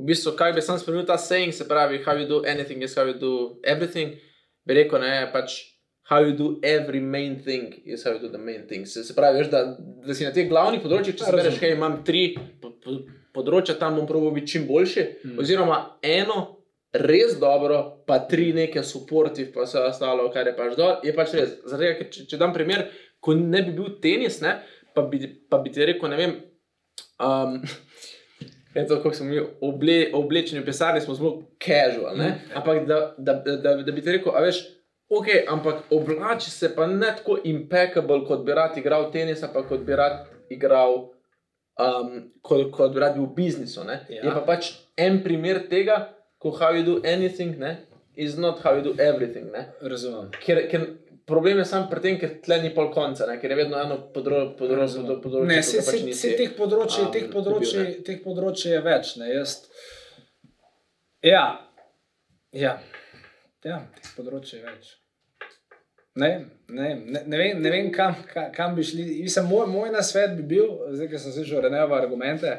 [0.00, 2.96] v bistvu, kaj bi sam spremenil ta saying, se pravi, how you do anything is
[2.96, 4.16] how you do everything.
[4.64, 5.60] Bi rekel, ne, pač
[6.10, 8.86] how you do every main thing is how you do the main thing.
[8.86, 11.66] Se, se pravi, veš, da, da si na teh glavnih področjih, če bereš, razumem.
[11.66, 12.24] hej, imam tri
[12.62, 12.96] po, po,
[13.36, 15.36] področja, tam bom probil biti čim boljši, mm.
[15.44, 16.59] oziroma eno
[16.92, 21.36] res dobro, pa tri neke supportive, pa vse ostalo, kar je pač dol, je pač
[21.38, 21.56] res.
[21.66, 22.88] Tega, ker če, če dam primer,
[23.22, 24.58] ko ne bi bil tenis, ne,
[24.96, 26.36] pa, bi, pa bi ti rekel, ne vem.
[27.20, 27.60] Um,
[28.74, 32.14] Je to, kako smo mi oble, oblečeni v pisarni, smo zelo casual.
[32.16, 32.40] Ne?
[32.54, 34.60] Ampak da, da, da, da, da bi ti rekel, a veš,
[35.10, 39.82] ok, ampak oblači se pa ne tako impeccable, kot bi rad igral tenis, pa kot
[39.86, 40.22] bi rad
[40.54, 41.10] igral,
[41.82, 43.84] um, kot, kot bi rad bil v biznisu.
[43.84, 44.04] ne.
[44.08, 44.22] Ja.
[44.22, 45.98] Je pa pač en primer tega,
[46.40, 47.76] ko how you do anything, ne,
[48.16, 49.50] is not how you do everything.
[49.52, 49.66] Ne?
[49.82, 50.30] razumem.
[50.40, 50.86] Ker, ker
[51.28, 53.36] problem je sam pri tem, ker tle ni pol konca, ne?
[53.40, 56.54] ker je vedno eno področje, področje, področje, področje Ne, se, ga pač se, se teh
[56.58, 59.12] področji, um, teh področji, dobil, teh področji je več.
[59.20, 59.58] Ne, jaz,
[61.26, 61.44] ja,
[62.56, 62.74] ja,
[63.64, 64.96] ja, teh področji je več.
[66.20, 66.30] Ne,
[66.68, 69.04] ne, ne, ne vem, ne vem kam, ka- kam bi šli.
[69.22, 72.56] Mislim, moj, moj nasvet bi bil, zdaj, ker sem slišal Reneva argumente.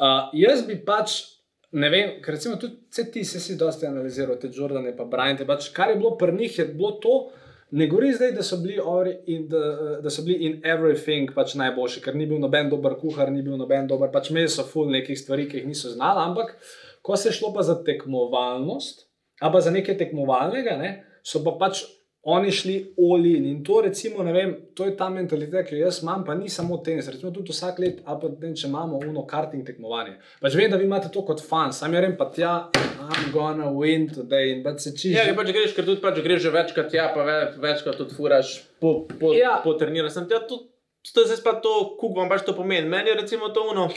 [0.00, 1.18] Uh, jaz bi pač,
[1.74, 5.46] ne vem, ker recimo tudi ti se si dosti analiziral, te Jordane pa Bryante.
[5.46, 7.16] Pač, kar je bilo pri njih, je bilo to.
[7.74, 9.60] Ne govori zdaj, da so bili, ori in, da,
[10.04, 13.56] da so bili in everything pač najboljši, ker ni bil noben dober kuhar, ni bil
[13.58, 16.54] noben dober, pač imeli so ful nekih stvari, ki jih niso znali, ampak
[17.02, 19.08] ko se je šlo pa za tekmovalnost,
[19.40, 20.92] ali za nekaj tekmovalnega, ne,
[21.26, 21.82] so pa pač
[22.24, 26.22] oni šli olin in to recimo, vem, to je ta mentaliteta, ki jo jaz imam,
[26.24, 29.66] pa ni samo tenis, recimo tudi vsak let, ali pa ne, če imamo uno karting
[29.66, 30.16] tekmovanje.
[30.40, 32.54] Pač vem, da vi imate to kot fan, sam jaz grem pa tja,
[33.04, 35.12] I'm gonna win today in pač se čiš.
[35.18, 38.16] Ja, ker pač greš, ker tudi pač greš že večkrat, ja, pa ve, večkrat tudi
[38.16, 39.58] furaš po, po, Ja.
[39.64, 40.16] po treniraš.
[40.16, 40.70] Sem ti ja, tudi,
[41.12, 42.88] to je zdaj pa to, kuk vam pač to pomeni.
[42.88, 43.90] Meni je recimo to uno.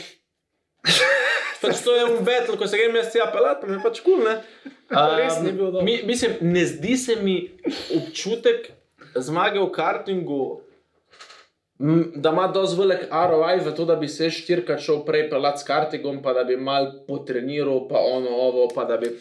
[1.61, 4.01] Pač to je un battle, ko se grem jaz tja pelat, pa mi je pač
[4.05, 4.73] kul, cool, ne.
[4.89, 5.83] Dober.
[5.83, 7.35] mi, mislim, ne zdi se mi
[7.97, 8.71] občutek
[9.15, 10.61] zmage v kartingu.
[12.15, 15.67] Da ima dosti velik ROI v to, da bi se štirikrat šel prej pelat s
[15.67, 19.11] kartingom, pa da bi mal potreniral, pa ono, ovo, pa da bi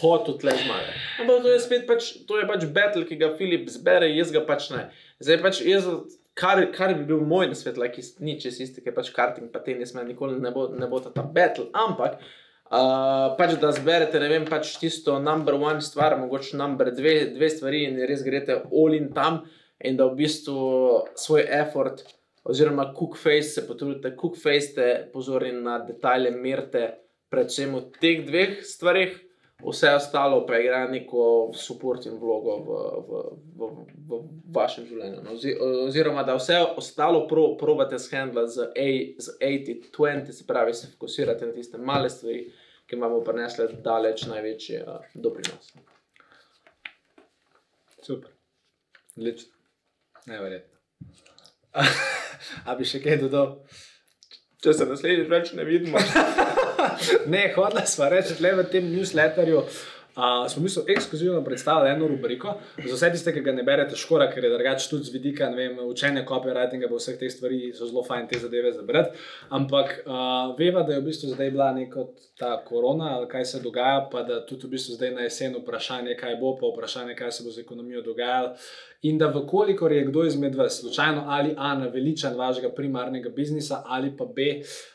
[0.00, 0.98] hotel tle zmagati.
[1.22, 4.42] Ampak to je spet pač, to je pač battle, ki ga Filip zbere, jaz ga
[4.46, 4.88] pač ne.
[5.22, 5.86] Zdaj pač jaz,
[6.34, 9.94] kar, kar bi bil moj nasvet, like, ni čez isti, ker pač karting pa tenis
[9.94, 12.20] me nikoli ne bo, ne bo ta, ta battle, ampak
[12.72, 17.50] Uh, pač da zberete, ne vem, pač tisto number one stvar, mogoče number dve, dve
[17.52, 19.42] stvari in res greste all in tam,
[19.84, 20.54] in da v bistvu
[21.20, 22.00] svoj effort,
[22.48, 26.86] oziroma cook face se potrudite, cook face ste pozorni na detajle, merite,
[27.28, 29.20] predvsem v teh dveh stvarih,
[29.64, 33.22] vse ostalo pa igra neko supporting vlogo v, v,
[33.58, 33.68] v,
[34.08, 34.20] v,
[34.54, 35.22] vašem življenju.
[35.22, 40.74] No, ozi- oziroma, da vse ostalo pro, probate shendla z, A- z 80-20, se pravi,
[40.74, 42.44] se fokusirate na tiste male stvari,
[42.86, 45.72] ki vam bo prinesle daleč največji uh, doprinos.
[48.02, 48.30] Super.
[49.16, 49.52] Odlično.
[50.26, 50.78] Neverjetno.
[52.68, 53.56] A bi še kaj dodal?
[54.62, 55.98] Če se naslednjič več ne vidimo,
[57.26, 59.66] Ne, hodila sva reči, le v tem newsletterju.
[60.16, 62.54] Uh, smo mi so ekskluzivno predstavili eno rubriko,
[62.88, 65.48] za vse tiste, ki ga ne berete, škora, ker je drugače tudi z vidika
[65.88, 69.16] učenja copywritinga, pa vseh teh stvari so zelo fajn te zadeve zabrati.
[69.48, 72.04] Ampak uh, veva, da je v bistvu zdaj bila neka
[72.38, 76.16] ta korona, ali kaj se dogaja, pa da tudi v bistvu zdaj na jesen vprašanje,
[76.20, 78.52] kaj bo, pa vprašanje, kaj se bo z ekonomijo dogajalo.
[79.08, 84.12] In da, vkolikor je kdo izmed vas, slučajno ali A, naveličan vašega primarnega biznisa, ali
[84.16, 84.91] pa B, Uh,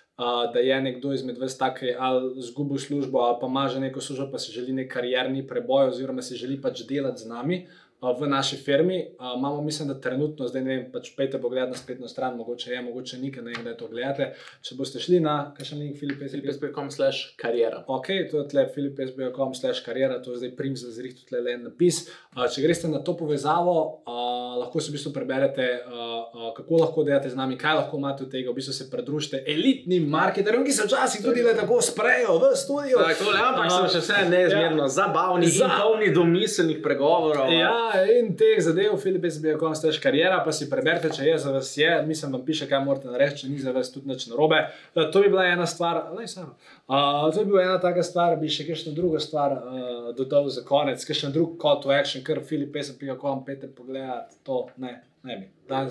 [0.54, 4.32] da je nekdo izmed vas tak, ali izgubil službo, ali pa ima že neko službo,
[4.32, 8.28] pa si želi nek karierni preboj, oziroma si želi pač delati z nami uh, v
[8.30, 8.98] naši firmi.
[9.20, 12.72] Uh, imamo, mislim, da trenutno, zdaj ne vem, pač pejte pogled na spletno stran, mogoče
[12.72, 14.34] je, mogoče ni, ne vem, da to gledate.
[14.62, 17.84] Če boste šli na, kaj še link, Filip, Filip, filipes.com slash karijera.
[17.88, 21.64] Ok, to je tle filipsb.com slash karijera, to je zdaj prim za zrihtu tle en
[21.66, 22.04] napis.
[22.36, 26.84] Uh, če greste na to povezavo, uh, lahko si v bistvu preberete, uh, uh, kako
[26.84, 30.66] lahko delate z nami, kaj lahko imate od tega, v bistvu se pridružite elitnim marketerjem,
[30.68, 33.02] ki se včasih tudi le tako sprejo v studio.
[33.02, 35.82] Tako, le, ampak so še vse neizmerno zabavni, Za- za...
[35.82, 37.50] polni domiselnih pregovorov.
[37.54, 37.74] Ja,
[38.19, 41.54] in teh zadev, Filip, jaz bi rekel, ste karijera, pa si preberite, če je za
[41.56, 44.62] vas je, mislim, vam piše, kaj morate narediti, če ni za vas tudi nič narobe.
[44.95, 46.56] Uh, to bi bila ena stvar, ne samo.
[46.88, 50.65] Uh, to bi bila ena taka stvar, bi še kakšno drugo stvar uh, dodal za
[50.67, 54.41] konec, kakšen drug call to action, ker Filip, jaz sem pika, ko vam pete pogledati,
[54.47, 54.97] to ne.
[55.28, 55.48] Ne bi.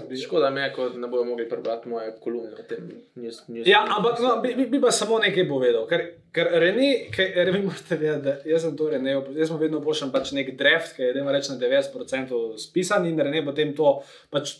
[0.08, 0.16] Bi.
[0.16, 2.86] Škoda mi je, ko ne bodo mogli prebrati moje kolumne o tem.
[3.14, 5.84] News, news, Ja, ampak no, bi, bi, bi pa samo nekaj povedal.
[5.90, 9.82] Ker, ker Rene, ker vi morate vedeti, da jaz sem to Rene, jaz sem vedno
[9.84, 13.98] pošiljam pač nek draft, ki je idemo reči na 90% spisan in Rene potem to
[14.32, 14.56] pač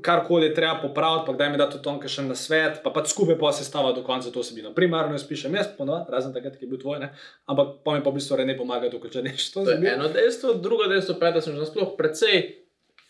[0.00, 3.10] karkoli je treba popraviti, pa kdaj mi da to tonke še na svet, pa pač
[3.12, 4.72] skupaj pa se stava do konca to sebino.
[4.76, 7.10] Primarno jaz pišem jaz, ponovadi, razen takrat, ki je bil tvoj, ne?
[7.50, 10.08] ampak pa mi pa v bistvu Rene pomaga, dokler če neš to To je eno
[10.12, 12.40] dejstvo, drugo dejstvo pa je, da sem že sploh precej,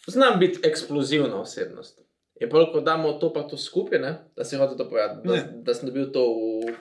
[0.07, 2.01] znam biti eksplozivna osebnost.
[2.41, 4.15] Je pa, ko damo to pa to skupaj, ne?
[4.37, 5.62] da si hotel to povedati, da, Ne.
[5.62, 6.75] da sem dobil to v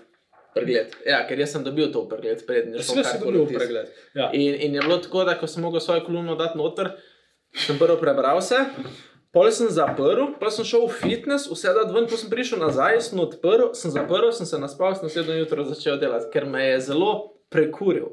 [0.56, 0.96] pregled.
[1.06, 3.88] Ja, ker jaz sem dobil to v pregled, prednji Sve si dobil pregled.
[4.16, 4.32] Ja.
[4.34, 6.92] In, in je bilo tako, da ko sem mogel svojo kolumno dati noter,
[7.56, 8.66] sem prvo prebral vse.
[9.32, 13.00] Pol sem zaprl, pa sem šel v fitness, vse da ven, ko sem prišel nazaj,
[13.00, 16.80] sem odprl, sem zaprl, sem se naspal, sem naslednjo jutro začel delati, ker me je
[16.92, 18.10] zelo prekuril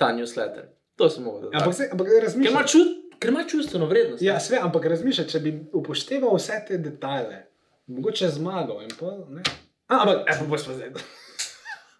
[0.00, 0.70] ta newsletter.
[0.96, 1.50] To sem mogel.
[1.52, 2.54] Ampak, se, ampak Ker razmišljam.
[2.54, 2.88] ima, čut,
[3.24, 4.22] ker ima čustveno vrednost.
[4.22, 7.40] Ja, sve, ampak razmišljaj, če bi upošteval vse te detajle,
[7.88, 9.42] mogoče zmagal in pa ne.
[9.86, 10.92] A, ampak, e, pa boš pa zdaj.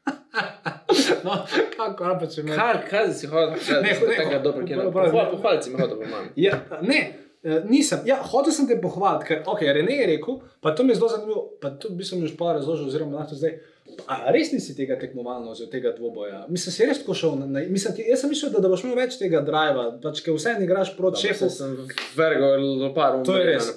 [1.25, 1.37] no,
[1.77, 2.55] kako, pa če me.
[2.55, 3.57] Kaj, kaj si hodil?
[3.57, 5.13] Ne, Ne, ne, tega dobro, po- je.
[5.13, 6.29] po- Pohvalci mi hodil po mami.
[6.37, 7.01] Ja, ne,
[7.43, 8.05] eh, nisem.
[8.05, 11.09] Ja, hotel sem te pohvaliti, ker okay, Rene je rekel, pa to mi je zelo
[11.09, 13.57] zanimivo, pa to bi se mi už pa razložil, oziroma lahko zdaj.
[14.07, 16.45] A res nisi tega tekmovalno, oziroma tega dvoboja?
[16.49, 17.47] Mislim, si res tako šel na.
[17.49, 20.35] na mislim, ti- jaz sem mislil, da, da boš imel več tega driva, pač, ker
[20.35, 21.49] vse igraš proti šefu.
[21.51, 21.73] Sem
[22.17, 23.71] vergo lopar, To je res.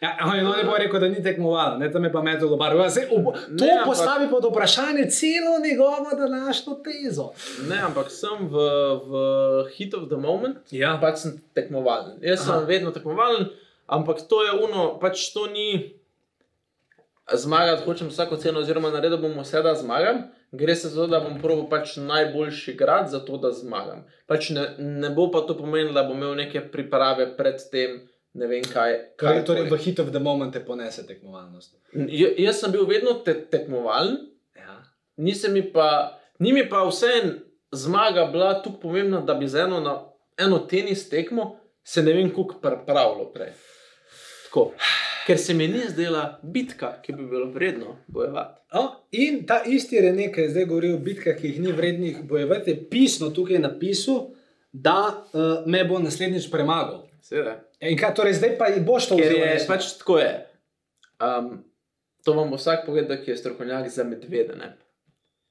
[0.00, 2.78] Ja, no, ne bo rekel, da ni tekmoval, ne tam je pa metal v baru.
[2.78, 7.32] To Ne, ne, ampak- postavi pod vprašanje celo njegovo današnjo tezo.
[7.68, 8.54] Ne, ampak sem v,
[9.02, 9.12] v
[9.70, 10.98] hit of the moment, Ja.
[11.02, 12.18] pač sem tekmovalen.
[12.20, 12.64] Jaz sem Aha.
[12.64, 13.48] vedno tekmovalen,
[13.88, 15.95] ampak to je uno, pač to ni
[17.34, 20.22] zmagati, hočem vsako ceno, oziroma naredil bom vse, da zmagam.
[20.52, 24.04] Gre se za to, da bom probil pač najboljši grad za to, da zmagam.
[24.26, 27.98] Pač ne, ne bo pa to pomenilo, da bom imel neke priprave pred tem,
[28.34, 28.94] ne vem kaj.
[29.18, 29.80] Torej, torej karkoli.
[29.80, 31.74] v hit of the moment te ponese tekmovalnost.
[31.92, 34.16] J, jaz sem bil vedno te, tekmovalen,
[34.56, 34.82] Ja.
[35.16, 37.32] nisem mi pa, ni mi pa vseeno
[37.72, 39.98] zmaga bila tako pomembna, da bi za eno, na,
[40.38, 43.52] eno tenis tekmo se ne vem, kako pripravljalo prej.
[44.46, 44.70] Tako.
[45.26, 48.60] Ker se mi ni zdela bitka, ki bi bilo vredno bojevati.
[48.74, 52.20] No, in ta isti Rene, ki je zdaj govoril o bitkah, ki jih ni vrednih
[52.28, 54.28] bojevati, je pisno tukaj napisal,
[54.72, 57.02] da uh, me bo naslednjič premagal.
[57.26, 57.56] Seveda.
[57.80, 60.30] In kaj torej zdaj pa boš to vzel je pač tako je.
[61.18, 61.64] Um,
[62.24, 64.54] to vam bo vsak povedal, ki je strokovnjak za medvede.
[64.54, 64.76] Ne?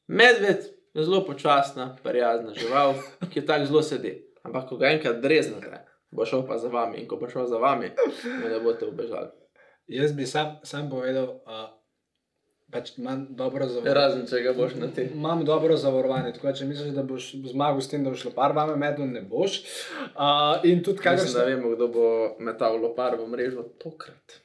[0.08, 2.96] Medved je zelo počasna, prijazna žival,
[3.34, 4.14] ki tako zelo sedi.
[4.46, 7.02] Ampak, ko ga enkrat dreznete, bo šel pa za vami.
[7.02, 7.92] In ko bo šel za vami,
[8.44, 9.34] ne boste ubežali.
[9.88, 11.68] Jaz bi sam, sam povedal, uh,
[12.74, 13.94] pač imam dobro zavarovanje.
[13.94, 15.12] Razen, če ga boš na tem.
[15.14, 18.34] Imam dobro zavarovanje, tako da če misliš, da boš zmagal s tem, da boš šlo
[18.36, 19.62] par vame medu, ne boš.
[20.16, 24.40] Uh, in tudi kaj Mislim, da vemo, kdo bo metal lopar v mrežo tokrat.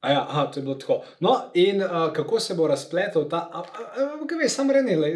[0.00, 1.02] A ja, aha, to je bilo tako.
[1.20, 3.62] No, in uh, kako se bo razpletel ta,
[4.28, 5.12] kaj veš, sam renili.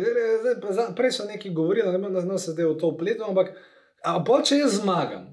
[0.97, 3.55] Prej so neki govorili, ne vem, da se zdaj v to upletel, ampak
[4.05, 5.31] a bolj, če jaz zmagam.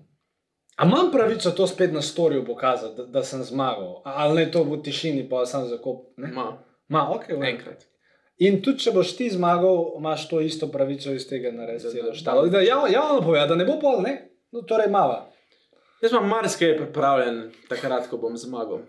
[0.82, 4.64] A imam pravico to spet na storju pokazati, da, da sem zmagal, ali ne to
[4.66, 6.08] v tišini, pa sem zakop.
[6.18, 6.32] Ne?
[6.34, 6.48] Ma,
[6.92, 7.86] Ma, ok, v enkrat.
[8.44, 11.94] In tudi, če boš ti zmagal, imaš to isto pravico iz tega narediti.
[11.94, 12.48] Celo da- štalo.
[12.52, 14.16] Da javno, javno pove, da ne bo pol, ne?
[14.52, 15.22] No, torej mava.
[16.02, 17.40] Jaz imam marsikaj pripravljen,
[17.70, 18.82] takrat, ko bom zmagal.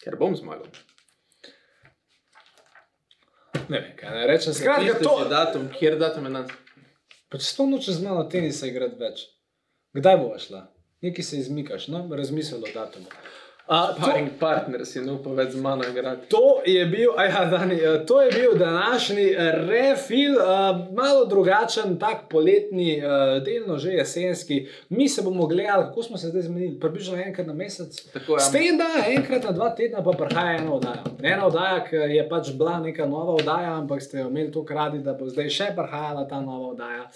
[0.00, 0.70] Ker bom zmagal.
[3.68, 4.54] Ne vem, kaj ne rečem.
[4.56, 6.56] Skratka, to, si datum, kjer datum je danes.
[7.32, 9.22] Pač s to noče z mano tenisa igrati več.
[9.96, 10.66] Kdaj bo šla?
[11.02, 13.08] Nekaj se izmikaš, no, razmisel o datumu.
[13.66, 16.26] A, to, Paring partner si ne upa več z mano igrati.
[16.28, 21.94] to, je bil, ja, Dani, eh, to je bil današnji eh, refil, uh, malo drugačen,
[21.98, 24.66] tak poletni, uh, delno že jesenski.
[24.88, 28.12] Mi se bomo gledali, kako smo se zdaj zmenili, približno enkrat na mesec.
[28.12, 28.40] Tako je.
[28.40, 31.04] S tem, da enkrat na dva tedna pa prihaja ena oddaja.
[31.22, 34.98] Ena oddaja, ki je pač bila neka nova oddaja, ampak ste jo imeli tako radi,
[35.06, 37.06] da bo zdaj še prihajala ta nova oddaja.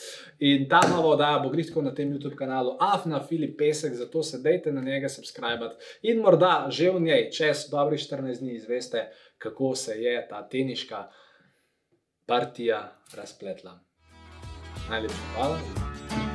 [0.47, 4.39] In ta nova oddaja bo grihko na tem YouTube kanalu Afna Filip Pesek, zato se
[4.39, 5.75] dejte na njega subscribe.
[6.37, 9.09] Morda že v njej čez dobrih 14 dni izveste,
[9.41, 11.09] kako se je ta teniška
[12.29, 13.81] partija razpletla.
[14.91, 16.26] Najlepša hvala.